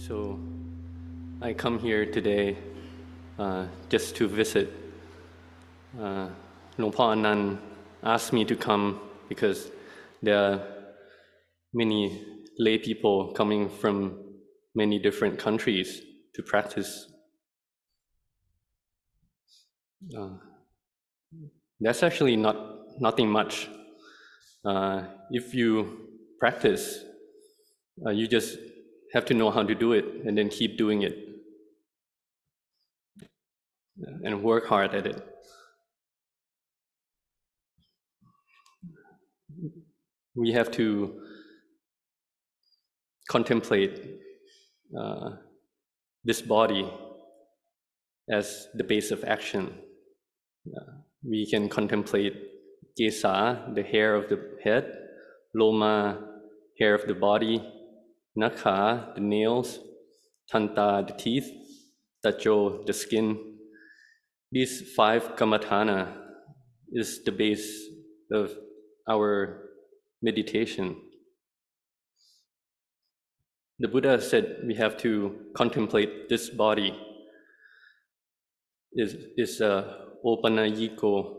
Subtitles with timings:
[0.00, 0.40] So
[1.42, 2.56] I come here today
[3.38, 4.72] uh, just to visit.
[6.00, 6.30] Uh,
[8.02, 9.70] asked me to come because
[10.22, 10.62] there are
[11.74, 12.24] many
[12.58, 14.18] lay people coming from
[14.74, 16.00] many different countries
[16.34, 17.12] to practice.
[20.16, 20.30] Uh,
[21.78, 22.56] that's actually not
[22.98, 23.68] nothing much.
[24.64, 26.08] Uh, if you
[26.38, 27.04] practice,
[28.06, 28.56] uh, you just
[29.12, 31.16] have to know how to do it and then keep doing it
[34.22, 35.22] and work hard at it.
[40.34, 41.20] We have to
[43.28, 44.00] contemplate
[44.98, 45.30] uh,
[46.24, 46.90] this body
[48.30, 49.74] as the base of action.
[50.66, 52.34] Uh, we can contemplate
[52.98, 54.92] kesa, the hair of the head,
[55.54, 56.20] loma,
[56.78, 57.62] hair of the body,
[58.38, 59.78] nakha, the nails,
[60.48, 61.50] tanta, the teeth,
[62.24, 63.38] tacho, the skin.
[64.52, 66.16] These five kammatthana
[66.92, 67.88] is the base
[68.32, 68.52] of
[69.08, 69.68] our
[70.22, 70.96] meditation.
[73.78, 76.98] The Buddha said we have to contemplate this body
[78.92, 81.36] is, is uh, opanayiko,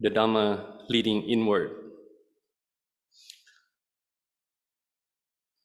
[0.00, 1.70] the Dhamma leading inward.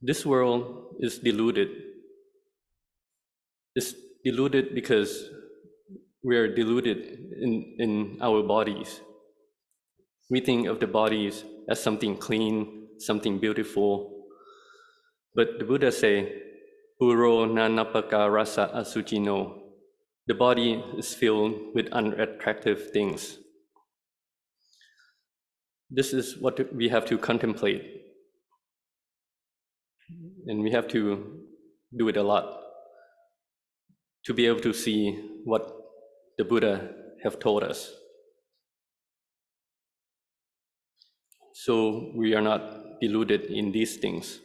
[0.04, 1.70] This world is deluded.
[3.76, 3.94] It's
[4.26, 5.30] deluded because
[6.24, 6.98] we are deluded
[7.40, 9.00] in, in our bodies.
[10.32, 14.26] We think of the bodies as something clean, something beautiful.
[15.36, 16.42] But the Buddha say,
[17.00, 19.60] Puro nanapaka rasa asuchino.
[20.26, 23.38] The body is filled with unattractive things.
[25.92, 28.02] This is what we have to contemplate
[30.48, 31.42] and we have to
[31.98, 32.62] do it a lot
[34.26, 35.12] to be able to see
[35.46, 35.72] what
[36.38, 37.92] the Buddha have told us.
[41.54, 44.40] So we are not deluded in these things.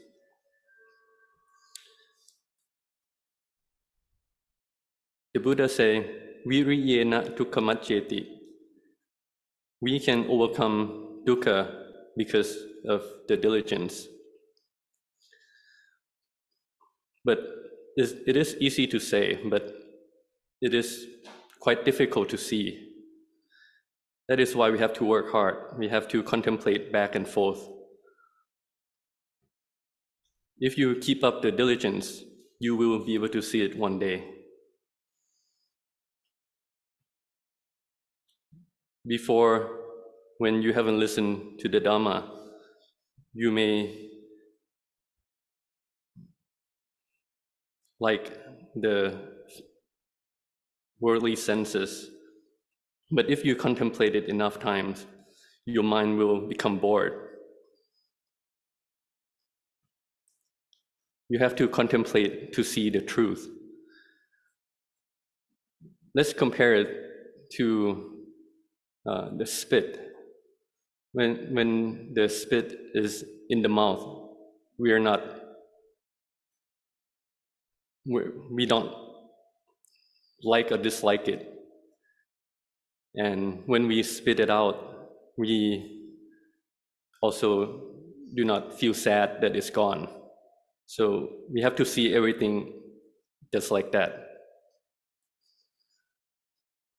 [5.33, 6.07] The Buddha say,
[6.47, 8.27] Viriyena dukkhamaccheti.
[9.81, 11.71] We can overcome dukkha
[12.17, 12.57] because
[12.89, 14.09] of the diligence.
[17.27, 17.41] But
[17.97, 19.75] it is easy to say, but
[20.63, 21.07] it is
[21.61, 22.93] quite difficult to see.
[24.29, 25.57] That is why we have to work hard.
[25.77, 27.59] We have to contemplate back and forth.
[30.59, 32.23] If you keep up the diligence,
[32.61, 34.25] you will be able to see it one day.
[39.05, 39.81] Before,
[40.39, 42.31] when you haven't listened to the Dhamma,
[43.33, 44.06] you may
[48.01, 48.39] like
[48.75, 49.19] the
[51.01, 52.11] worldly senses.
[53.11, 55.07] But if you contemplate it enough times,
[55.65, 57.13] your mind will become bored.
[61.29, 63.49] You have to contemplate to see the truth.
[66.15, 66.89] Let's compare it
[67.57, 68.13] to
[69.09, 70.01] uh, the spit.
[71.13, 74.05] When, when the spit is in the mouth,
[74.79, 75.21] we are not
[78.07, 78.93] we we don't
[80.43, 81.53] like or dislike it.
[83.15, 84.77] And when we spit it out,
[85.39, 86.13] we
[87.23, 87.95] also
[88.35, 90.09] do not feel sad that it's gone.
[90.87, 92.81] So we have to see everything
[93.53, 94.23] just like that.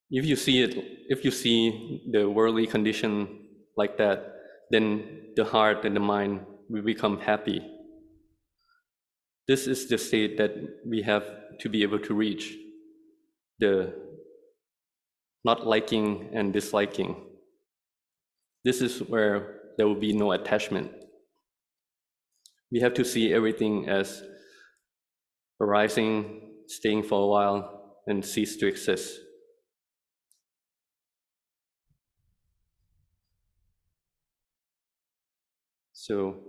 [0.09, 0.75] If you see it,
[1.09, 4.33] if you see the worldly condition like that,
[4.71, 7.61] then the heart and the mind will become happy
[9.47, 10.51] this is the state that
[10.85, 11.23] we have
[11.59, 12.53] to be able to reach
[13.59, 13.93] the
[15.45, 17.15] not liking and disliking.
[18.65, 20.91] This is where there will be no attachment.
[22.71, 24.21] We have to see everything as
[25.61, 29.19] arising, staying for a while, and cease to exist.
[35.93, 36.41] So,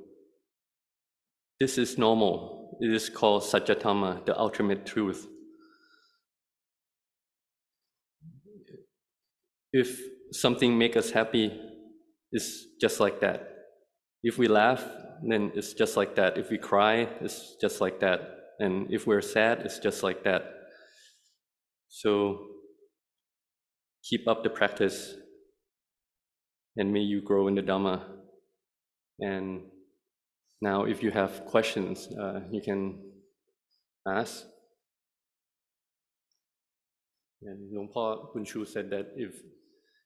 [1.61, 5.27] this is normal it is called Satyathama, the ultimate truth.
[9.73, 10.01] If
[10.33, 11.61] something makes us happy,
[12.33, 13.49] it's just like that.
[14.23, 14.85] If we laugh,
[15.23, 16.39] then it's just like that.
[16.39, 18.21] If we cry, it's just like that.
[18.59, 20.43] And if we're sad, it's just like that.
[21.89, 22.47] So
[24.05, 25.15] keep up the practice,
[26.77, 28.05] and may you grow in the Dhamma.
[29.21, 29.63] And
[30.61, 32.99] now, if you have questions, uh, you can
[34.07, 34.45] ask.
[37.43, 39.41] And Luang Po Bunshu said that if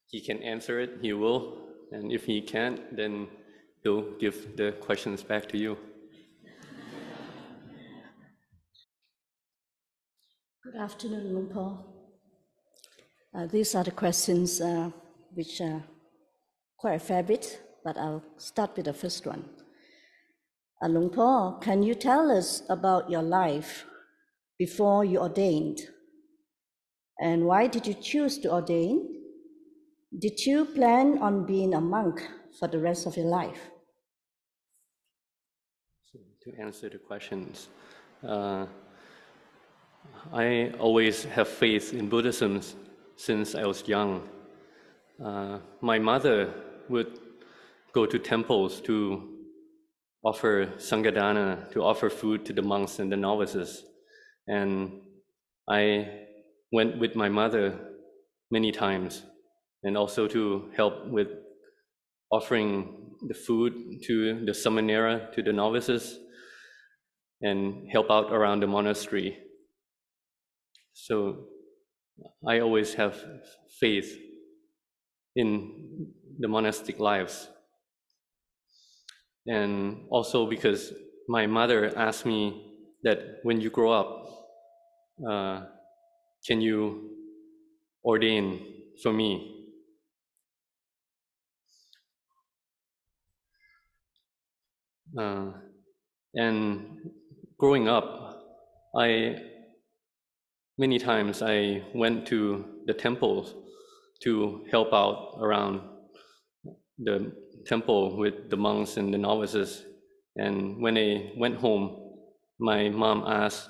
[0.08, 1.68] he can answer it, he will.
[1.90, 3.28] And if he can't, then
[3.82, 5.78] he'll give the questions back to you.
[10.64, 11.86] Good afternoon, Luang Po.
[13.34, 14.90] Uh, these are the questions uh,
[15.32, 15.82] which are
[16.76, 19.61] quite a fair bit, but I'll start with the first one.
[20.82, 23.84] Uh, Luang Po, can you tell us about your life
[24.58, 25.80] before you ordained?
[27.20, 29.06] And why did you choose to ordain?
[30.18, 33.70] Did you plan on being a monk for the rest of your life?
[36.12, 37.68] So to answer the questions,
[38.26, 38.66] uh,
[40.32, 42.60] I always have faith in Buddhism
[43.14, 44.28] since I was young.
[45.24, 46.52] Uh, my mother
[46.88, 47.20] would
[47.92, 49.31] go to temples to
[50.24, 53.84] offer sanghadana, to offer food to the monks and the novices.
[54.46, 55.02] And
[55.68, 56.26] I
[56.72, 57.78] went with my mother
[58.50, 59.22] many times
[59.82, 61.28] and also to help with
[62.30, 63.74] offering the food
[64.06, 66.18] to the samanera, to the novices,
[67.40, 69.38] and help out around the monastery.
[70.92, 71.46] So
[72.46, 73.16] I always have
[73.80, 74.16] faith
[75.34, 77.48] in the monastic lives.
[79.46, 80.92] And also because
[81.28, 82.72] my mother asked me
[83.02, 84.28] that when you grow up,
[85.28, 85.66] uh,
[86.46, 87.10] can you
[88.04, 88.66] ordain
[89.02, 89.62] for me?
[95.18, 95.52] Uh,
[96.34, 96.98] and
[97.58, 98.42] growing up,
[98.96, 99.36] I
[100.78, 103.54] many times I went to the temples
[104.22, 105.80] to help out around
[106.98, 107.32] the
[107.66, 109.84] temple with the monks and the novices.
[110.36, 112.14] And when I went home,
[112.58, 113.68] my mom asked,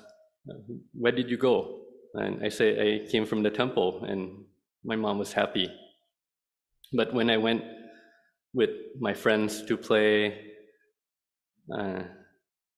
[0.95, 1.81] Where did you go?
[2.15, 2.69] And I say,
[3.05, 4.45] I came from the temple, and
[4.85, 5.69] my mom was happy.
[6.93, 7.63] But when I went
[8.53, 10.53] with my friends to play,
[11.75, 12.03] uh,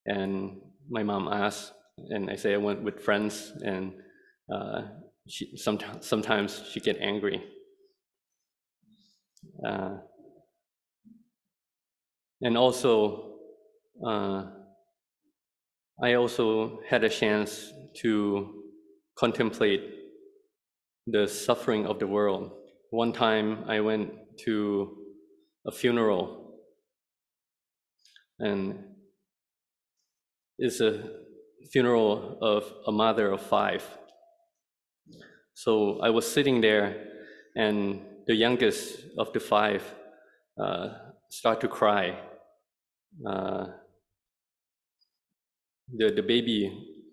[0.07, 1.73] and my mom asked,
[2.11, 3.95] and I say I went with friends, and
[4.55, 4.83] uh,
[5.27, 7.43] she, sometimes, sometimes she get angry.
[9.67, 9.97] Uh,
[12.43, 13.35] and also,
[14.07, 14.45] uh,
[16.03, 17.73] I also had a chance
[18.03, 18.63] to
[19.17, 19.83] contemplate
[21.07, 22.51] the suffering of the world.
[22.91, 24.13] One time I went
[24.45, 24.97] to
[25.67, 26.59] a funeral
[28.39, 28.79] and
[30.59, 31.11] it's a
[31.71, 33.85] funeral of a mother of five.
[35.55, 37.07] So I was sitting there
[37.57, 39.83] and the youngest of the five
[40.61, 40.95] uh,
[41.39, 42.17] start to cry.
[43.27, 43.67] Uh,
[45.97, 46.61] the, the baby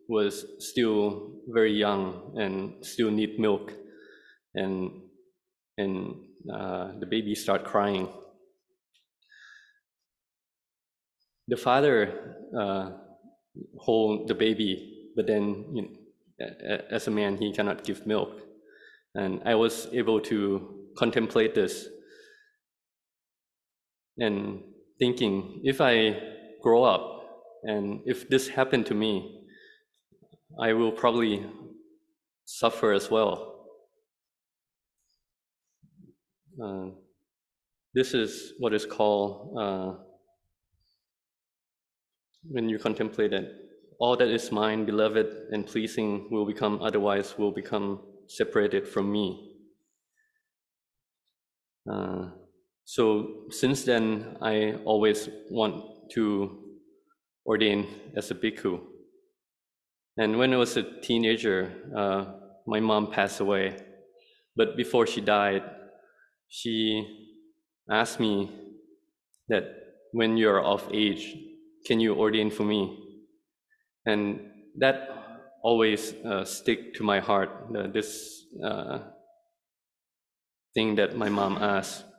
[0.08, 3.74] was still very young and still need milk.
[4.54, 4.92] And
[5.78, 6.16] and
[6.54, 8.10] uh, the baby start crying.
[11.48, 12.92] The father uh,
[13.78, 16.48] hold the baby but then you know,
[16.90, 18.42] as a man he cannot give milk.
[19.16, 21.88] And i was able to contemplate this
[24.22, 24.64] and
[25.00, 25.96] thinking if i
[26.62, 27.06] grow up
[27.64, 29.42] and if this happened to me
[30.60, 31.46] I will probably
[32.46, 33.68] suffer as well.
[36.62, 36.90] Uh,
[37.94, 39.94] this is what is called, uh,
[42.44, 43.56] when you contemplate it,
[44.00, 49.56] all that is mine, beloved, and pleasing will become, otherwise, will become separated from me.
[51.90, 52.30] Uh,
[52.92, 56.60] so since then, I always want to
[57.46, 58.82] ordain as a bhikkhu.
[60.18, 62.26] And when I was a teenager, uh,
[62.68, 63.78] my mom passed away.
[64.58, 65.64] But before she died,
[66.50, 67.08] she
[67.90, 68.52] asked me
[69.48, 69.64] that
[70.12, 71.34] when you're of age,
[71.86, 73.00] can you ordain for me?
[74.06, 75.08] And that
[75.64, 79.00] always uh, stick to my heart, uh, this uh,
[80.74, 82.11] thing that my mom asked.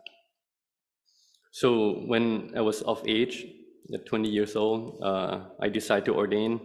[1.52, 3.46] So when I was of age,
[3.92, 6.60] at 20 years old, uh, I decided to ordain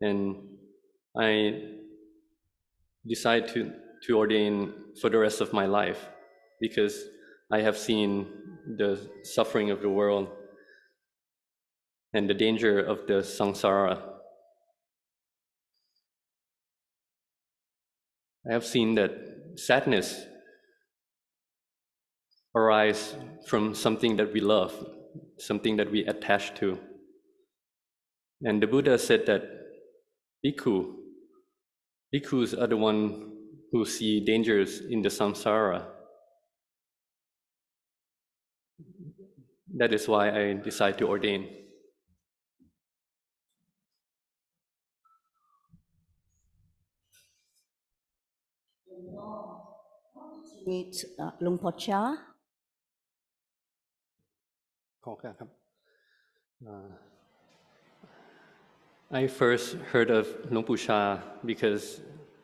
[0.00, 0.36] and
[1.16, 1.60] I
[3.06, 3.72] decide to,
[4.06, 6.08] to ordain for the rest of my life
[6.60, 7.04] because
[7.50, 8.26] I have seen
[8.78, 10.28] the suffering of the world
[12.14, 14.00] and the danger of the samsara.
[18.48, 19.12] I have seen that
[19.56, 20.24] sadness
[22.54, 23.14] arise
[23.46, 24.72] from something that we love,
[25.38, 26.78] something that we attach to.
[28.42, 29.42] And the Buddha said that
[30.44, 30.96] bhikkhu.
[32.14, 33.32] Bhikkhus are the one
[33.70, 35.86] who see dangers in the samsara.
[39.76, 41.48] That is why I decide to ordain.
[50.66, 52.31] meet uh, Luang Por Chah.
[56.64, 56.94] Uh,
[59.10, 62.00] I first heard of Longpu because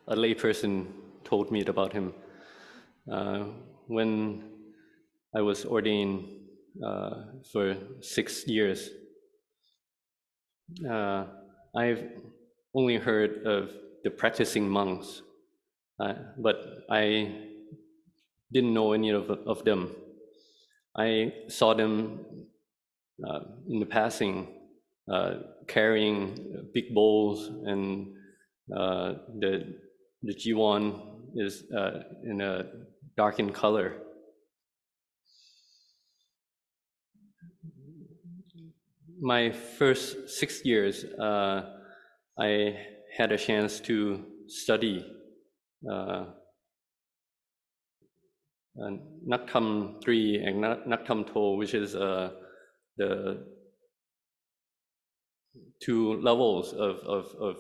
[0.09, 0.89] a layperson
[1.23, 2.13] told me about him.
[3.09, 3.45] Uh,
[3.87, 4.43] when
[5.37, 6.25] I was ordained
[6.85, 8.91] uh, for six years,
[10.91, 11.27] uh,
[11.77, 12.11] I've
[12.75, 13.71] only heard of
[14.03, 15.23] the practicing monks,
[16.01, 16.57] uh, but
[16.91, 17.37] I
[18.53, 19.95] didn't know any of, of them.
[20.97, 22.48] I saw them
[23.27, 24.47] uh, in the passing,
[25.13, 25.35] uh,
[25.67, 28.07] carrying big bowls and
[28.77, 29.75] uh, the
[30.23, 31.01] the jiwan
[31.35, 31.65] is
[32.25, 32.65] in a
[33.17, 33.95] darkened color.
[39.21, 42.77] My first six years, I
[43.17, 45.05] had a chance to study
[45.91, 46.25] uh,
[49.27, 52.33] Nak Tham 3 and Nak Tham two, which is a
[52.99, 53.47] the
[55.83, 57.57] two levels of, of, of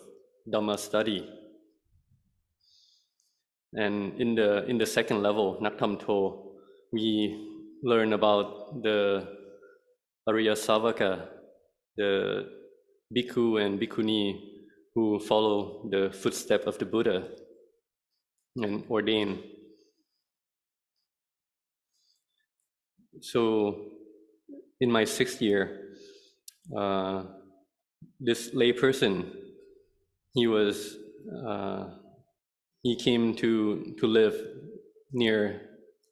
[0.52, 1.28] Dhamma study.
[3.74, 6.54] And in the in the second level, Nak Tham To,
[6.92, 7.36] we
[7.82, 9.28] learn about the
[10.26, 11.28] Arya Savaka,
[11.96, 12.48] the
[13.14, 14.40] bhikkhu and bhikkhuni
[14.94, 17.28] who follow the footstep of the Buddha
[18.56, 19.38] and ordain.
[23.20, 23.97] So,
[24.80, 25.94] in my sixth year,
[26.76, 27.24] uh,
[28.20, 29.32] this lay person,
[30.34, 30.96] he was,
[31.46, 31.86] uh,
[32.82, 34.34] he came to, to live
[35.12, 35.60] near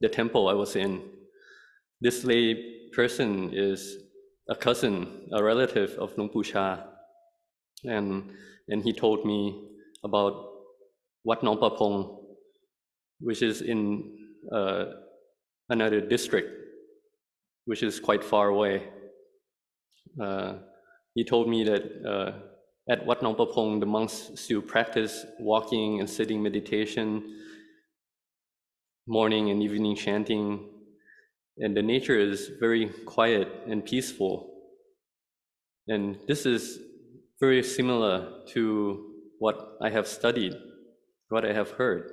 [0.00, 1.02] the temple I was in.
[2.00, 3.96] This lay person is
[4.48, 6.84] a cousin, a relative of Luang Pu Chah.
[7.84, 8.30] And,
[8.68, 9.68] and he told me
[10.02, 10.50] about
[11.24, 12.18] Wat Nong Pa Pong,
[13.20, 14.16] which is in
[14.52, 14.86] uh,
[15.68, 16.65] another district
[17.66, 18.82] which is quite far away.
[20.20, 20.54] Uh,
[21.14, 22.32] he told me that uh,
[22.88, 27.40] at Wat Nong Pa the monks still practice walking and sitting meditation,
[29.06, 30.68] morning and evening chanting,
[31.58, 34.52] and the nature is very quiet and peaceful.
[35.88, 36.78] And this is
[37.40, 40.54] very similar to what I have studied,
[41.28, 42.10] what I have heard.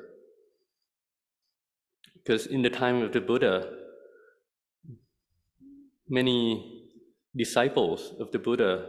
[2.16, 3.83] Because in the time of the Buddha,
[6.14, 6.84] many
[7.36, 8.86] disciples of the Buddha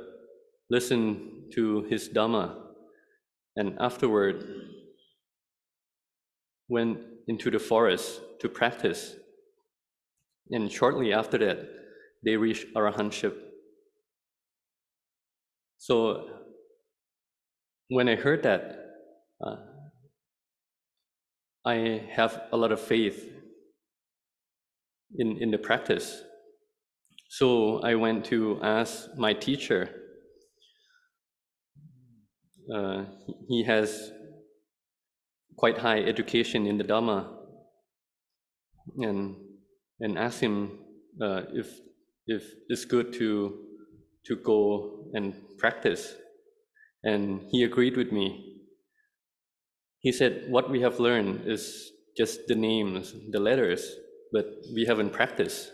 [0.68, 2.54] listened to his Dhamma
[3.56, 4.44] and afterward
[6.68, 9.14] went into the forest to practice.
[10.50, 11.58] And shortly after that,
[12.22, 13.34] they reached arahantship.
[15.78, 16.28] So
[17.88, 18.64] when I heard that,
[19.42, 19.56] uh,
[21.64, 23.30] I have a lot of faith
[25.16, 26.22] in, in the practice.
[27.38, 29.90] So I went to ask my teacher.
[32.72, 33.06] Uh,
[33.48, 34.12] he has
[35.56, 37.26] quite high education in the Dhamma,
[38.98, 39.34] and
[39.98, 40.78] and asked him
[41.20, 41.66] uh, if
[42.28, 43.58] if it's good to
[44.26, 46.14] to go and practice,
[47.02, 48.60] and he agreed with me.
[49.98, 53.82] He said, "What we have learned is just the names, the letters,
[54.32, 55.73] but we haven't practiced."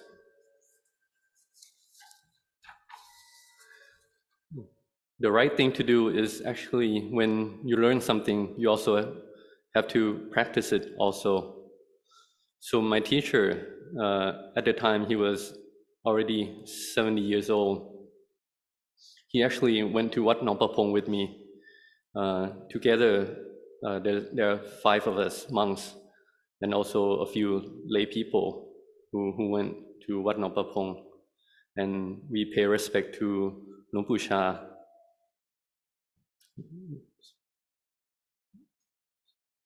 [5.21, 9.17] The right thing to do is actually when you learn something, you also
[9.75, 11.57] have to practice it also.
[12.61, 13.67] So my teacher,
[14.03, 15.59] uh, at the time, he was
[16.07, 18.09] already 70 years old.
[19.29, 21.45] He actually went to Wat Nong Pa Pong with me.
[22.17, 23.37] Uh, together,
[23.87, 25.95] uh, there, there are five of us monks,
[26.63, 28.73] and also a few lay people
[29.13, 29.75] who, who went
[30.07, 31.05] to Wat Nong Pa Pong.
[31.77, 33.63] And we pay respect to
[33.93, 34.70] Luang Pu Chah,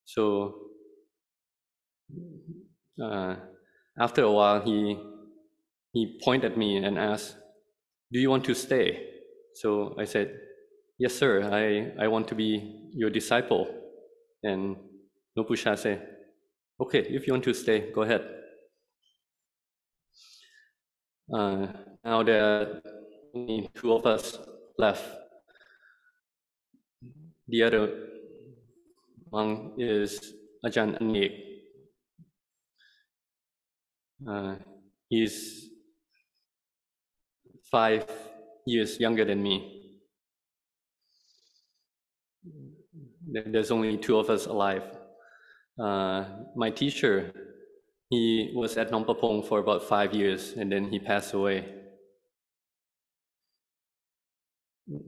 [0.04, 0.54] so
[3.02, 3.36] uh,
[3.98, 4.98] after a while, he
[5.92, 7.36] he pointed at me and asked,
[8.12, 9.10] "Do you want to stay?"
[9.54, 10.34] So I said,
[10.98, 11.42] "Yes, sir.
[11.42, 13.66] I, I want to be your disciple."
[14.42, 14.76] And
[15.36, 16.06] Luang Pu Chah said,
[16.80, 18.22] "Okay, if you want to stay, go ahead."
[21.32, 21.66] Uh,
[22.04, 22.82] now there are
[23.34, 24.38] only two of us
[24.78, 25.23] left
[27.54, 27.88] the other
[29.30, 30.34] one is
[30.66, 31.32] Ajahn Anek.
[34.28, 34.56] Uh,
[35.08, 35.70] he's
[37.70, 38.10] five
[38.66, 39.54] years younger than me.
[43.30, 44.82] There's only two of us alive.
[45.78, 46.24] Uh,
[46.56, 47.32] my teacher,
[48.10, 51.72] he was at Nong Papong for about five years and then he passed away.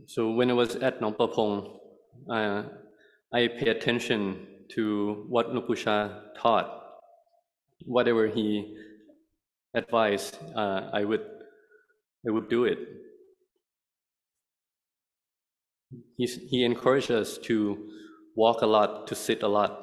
[0.07, 1.86] So when I was at Nong Papong,
[2.31, 2.63] uh,
[3.33, 6.83] I pay attention to what Nupusha taught.
[7.85, 8.77] Whatever he
[9.75, 11.25] advised, uh, I would
[12.27, 12.79] I would do it.
[16.17, 17.89] He's, he encouraged us to
[18.35, 19.79] walk a lot, to sit a lot.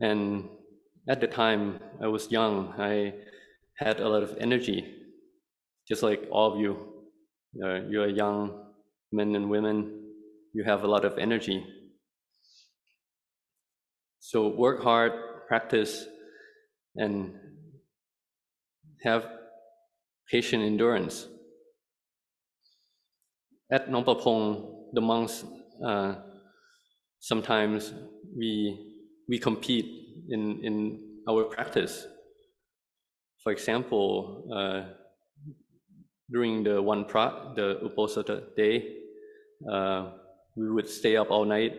[0.00, 0.48] And
[1.08, 2.74] at the time, I was young.
[2.78, 3.14] I
[3.76, 4.84] had a lot of energy,
[5.86, 6.92] just like all of you.
[7.62, 8.64] Uh, you're young
[9.12, 10.03] men and women,
[10.54, 11.66] you have a lot of energy.
[14.20, 15.12] So work hard,
[15.48, 16.06] practice,
[16.96, 17.34] and
[19.02, 19.26] have
[20.30, 21.26] patient endurance.
[23.70, 25.44] At Nong Papong, the monks
[25.84, 26.14] uh,
[27.18, 27.92] sometimes
[28.36, 28.78] we
[29.28, 29.86] we compete
[30.30, 32.06] in in our practice.
[33.42, 34.94] For example, uh,
[36.30, 38.96] during the one pra, the Uposatha day,
[39.70, 40.12] uh,
[40.56, 41.72] we would stay up all night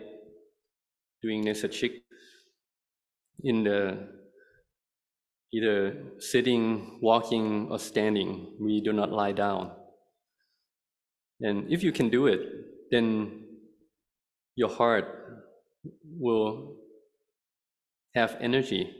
[1.21, 2.01] doing nesachik
[3.43, 4.07] in the
[5.53, 8.57] either sitting, walking, or standing.
[8.59, 9.71] We do not lie down.
[11.41, 12.41] And if you can do it,
[12.91, 13.45] then
[14.55, 15.05] your heart
[16.19, 16.75] will
[18.15, 18.93] have energy.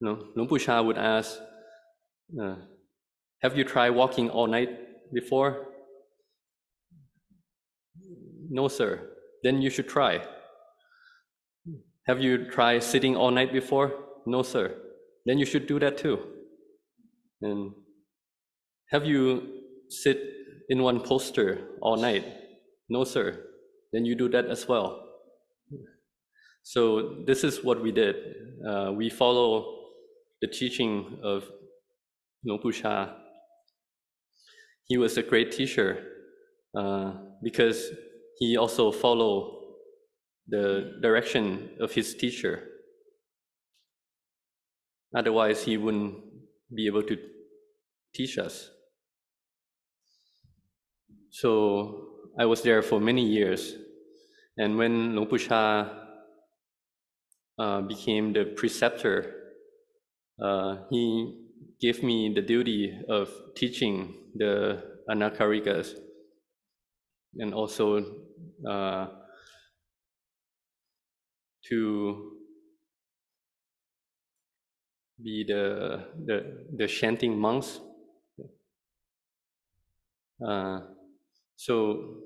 [0.00, 1.38] You know, Luang Pu Chah would ask,
[2.40, 2.56] uh,
[3.42, 4.70] have you tried walking all night
[5.12, 5.73] before?
[8.50, 9.10] No, sir.
[9.42, 10.26] Then you should try.
[12.06, 13.92] Have you tried sitting all night before?
[14.26, 14.74] No, sir.
[15.26, 16.18] Then you should do that too.
[17.40, 17.72] And
[18.90, 20.20] have you sit
[20.68, 22.24] in one posture all night?
[22.88, 23.44] No, sir.
[23.92, 25.00] Then you do that as well.
[26.62, 28.16] So this is what we did.
[28.66, 29.90] Uh, we follow
[30.40, 31.44] the teaching of
[32.46, 33.14] Pu Chah.
[34.86, 36.06] He was a great teacher
[36.76, 37.90] uh, because
[38.38, 39.60] he also followed
[40.48, 42.68] the direction of his teacher.
[45.16, 46.16] Otherwise, he wouldn't
[46.74, 47.16] be able to
[48.14, 48.70] teach us.
[51.30, 53.74] So I was there for many years.
[54.56, 55.88] And when Luang Pu Chah
[57.58, 59.34] uh, became the preceptor,
[60.42, 61.40] uh, he
[61.80, 65.94] gave me the duty of teaching the Anagarikas
[67.38, 68.04] and also
[68.68, 69.06] uh,
[71.68, 72.38] to
[75.22, 77.80] be the, the, the chanting monks.
[80.44, 80.80] Uh,
[81.56, 82.22] so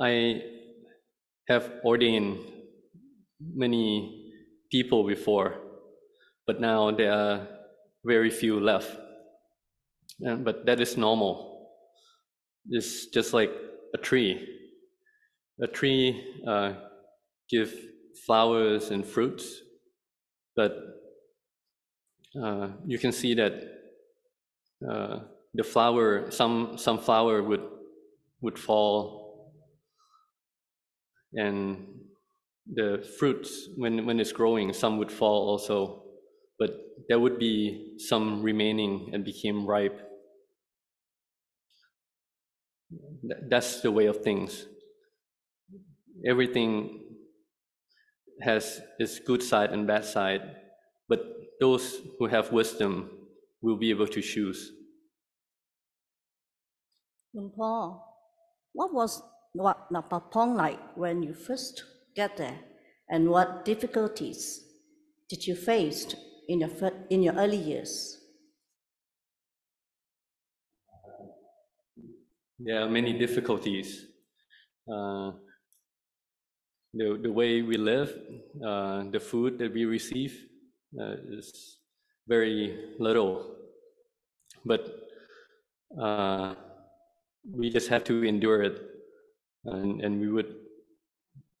[0.00, 0.42] I
[1.48, 2.38] have ordained
[3.40, 4.34] many
[4.70, 5.60] people before,
[6.46, 7.48] but now there are
[8.04, 8.96] very few left.
[10.22, 11.70] And, but that is normal.
[12.70, 13.52] It's just like
[13.94, 14.48] a tree.
[15.60, 16.74] A tree uh,
[17.50, 17.74] give
[18.26, 19.60] flowers and fruits,
[20.56, 20.76] but
[22.42, 23.62] uh, you can see that
[24.88, 25.20] uh,
[25.54, 27.62] the flower, some some flower would
[28.40, 29.52] would fall,
[31.34, 31.86] and
[32.72, 36.04] the fruits when when it's growing, some would fall also,
[36.58, 36.70] but
[37.08, 40.00] there would be some remaining and became ripe
[43.48, 44.66] that's the way of things.
[46.26, 47.16] Everything
[48.40, 50.56] has its good side and bad side,
[51.08, 51.20] but
[51.60, 53.28] those who have wisdom
[53.60, 54.72] will be able to choose.
[57.56, 58.04] Paul,
[58.72, 59.22] what was
[59.54, 62.60] what Napapong like when you first get there,
[63.08, 64.64] and what difficulties
[65.28, 66.14] did you face
[66.48, 66.70] in your,
[67.10, 68.21] in your early years?
[72.64, 74.06] There are many difficulties.
[74.86, 75.32] Uh,
[76.94, 78.16] the, the way we live,
[78.64, 80.46] uh, the food that we receive
[81.00, 81.78] uh, is
[82.28, 83.56] very little.
[84.64, 85.08] But
[86.00, 86.54] uh,
[87.50, 88.80] we just have to endure it.
[89.64, 90.54] And, and we would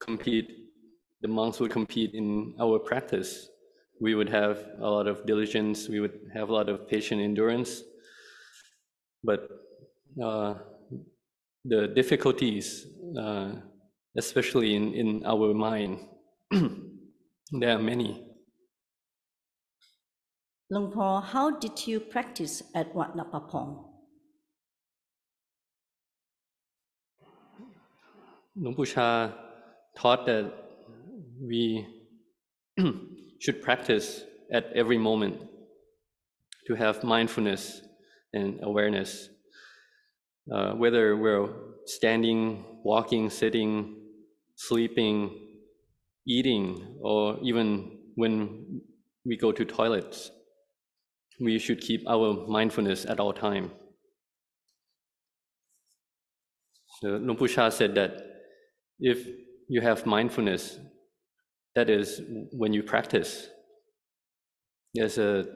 [0.00, 0.50] compete,
[1.20, 3.48] the monks would compete in our practice.
[4.00, 7.82] We would have a lot of diligence, we would have a lot of patient endurance.
[9.24, 9.48] but
[10.22, 10.54] uh,
[11.64, 12.86] the difficulties,
[13.18, 13.52] uh,
[14.16, 16.00] especially in, in our mind.
[16.50, 18.26] there are many.
[20.70, 23.84] Long how did you practice at Wat Napapong?
[28.86, 29.32] Chah
[29.96, 30.52] taught that
[31.40, 31.86] we
[33.40, 35.42] should practice at every moment
[36.66, 37.82] to have mindfulness
[38.32, 39.28] and awareness
[40.50, 41.48] uh, whether we're
[41.86, 43.96] standing, walking, sitting,
[44.56, 45.38] sleeping,
[46.26, 48.80] eating, or even when
[49.24, 50.30] we go to toilets,
[51.40, 53.70] we should keep our mindfulness at all time.
[57.00, 58.22] So Luang said that
[59.00, 59.26] if
[59.68, 60.78] you have mindfulness,
[61.74, 62.20] that is
[62.52, 63.48] when you practice.
[64.94, 65.46] There's a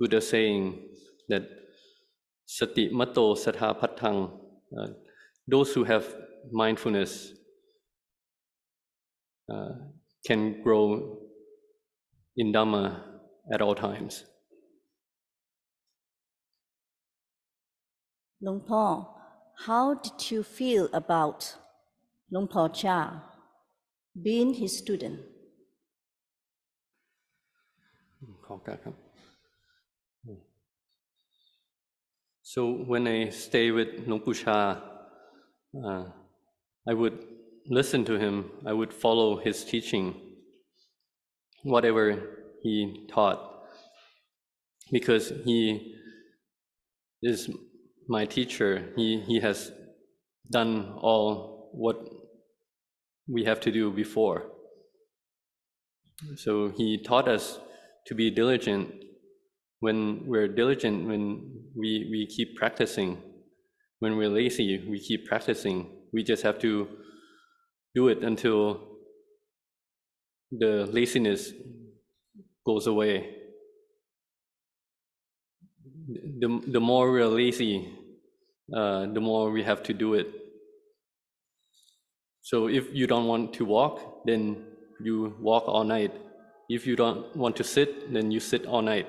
[0.00, 0.88] Buddha saying
[1.28, 1.42] that
[2.45, 4.19] sati mato satha patthang,
[4.77, 4.87] uh,
[5.47, 6.05] those who have
[6.51, 7.33] mindfulness
[9.53, 9.73] uh,
[10.25, 11.17] can grow
[12.37, 13.01] in Dhamma
[13.53, 14.25] at all times.
[18.43, 18.83] หลวงพ่อ
[19.67, 21.39] how did you feel about
[22.31, 22.99] หลวงพ่อชา
[24.25, 25.17] being his student
[28.45, 29.02] ขอบคุณครับ
[32.54, 34.80] So when I stay with Luang Chah,
[35.84, 36.04] uh,
[36.88, 37.18] I would
[37.68, 38.48] listen to him.
[38.64, 40.14] I would follow his teaching,
[41.64, 42.04] whatever
[42.62, 43.40] he taught,
[44.92, 45.96] because he
[47.24, 47.50] is
[48.08, 48.92] my teacher.
[48.94, 49.72] He he has
[50.48, 51.98] done all what
[53.26, 54.52] we have to do before.
[56.36, 57.58] So he taught us
[58.06, 58.94] to be diligent.
[59.84, 59.98] When
[60.30, 61.22] we're diligent, when
[61.76, 63.10] we, we keep practicing,
[63.98, 65.76] when we're lazy, we keep practicing.
[66.10, 66.88] We just have to
[67.94, 68.80] do it until
[70.50, 71.52] the laziness
[72.64, 73.14] goes away.
[76.40, 77.76] The, the more we're lazy,
[78.74, 80.28] uh, the more we have to do it.
[82.40, 84.64] So if you don't want to walk, then
[84.98, 86.12] you walk all night.
[86.70, 89.08] If you don't want to sit, then you sit all night.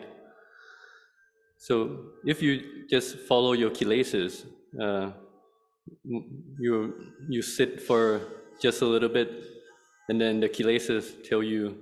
[1.58, 4.46] So if you just follow your kilesas,
[4.82, 5.12] uh,
[6.04, 8.22] you you sit for
[8.62, 9.30] just a little bit,
[10.10, 11.78] and then the kilesas tell you,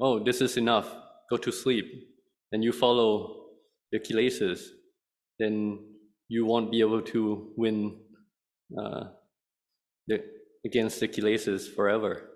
[0.00, 0.88] "Oh, this is enough.
[1.30, 1.86] Go to sleep."
[2.52, 3.46] And you follow
[3.92, 4.68] the kilesas,
[5.38, 5.78] then
[6.28, 8.00] you won't be able to win
[8.78, 9.04] uh,
[10.06, 10.24] the,
[10.64, 12.28] against the kilesas forever.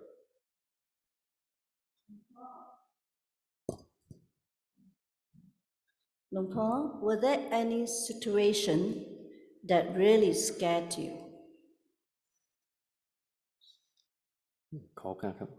[6.34, 6.68] หลวงพ่อ
[7.06, 8.80] were there any situation
[9.70, 11.12] that really scared you
[15.00, 15.50] ขอบคุณครับ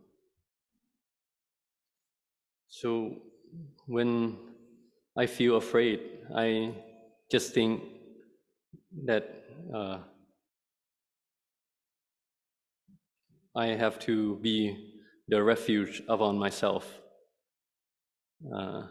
[2.80, 2.90] So
[3.94, 4.10] when
[5.22, 5.98] I feel afraid,
[6.46, 6.48] I
[7.32, 7.72] just think
[9.08, 9.24] that
[9.74, 9.98] uh,
[13.54, 14.58] I have to be
[15.28, 16.84] the refuge upon myself.
[18.54, 18.82] Uh,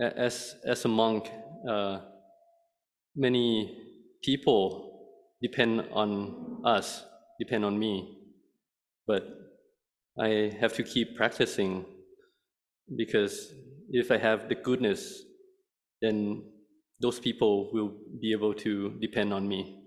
[0.00, 1.30] as as a monk,
[1.68, 2.00] uh,
[3.16, 3.76] many
[4.22, 7.04] people depend on us,
[7.38, 8.18] depend on me,
[9.06, 9.26] but
[10.18, 11.84] I have to keep practicing
[12.96, 13.52] because
[13.90, 15.22] if I have the goodness,
[16.00, 16.44] then
[17.00, 19.77] those people will be able to depend on me.